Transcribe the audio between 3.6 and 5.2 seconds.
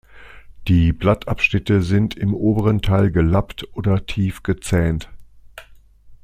oder tief gezähnt.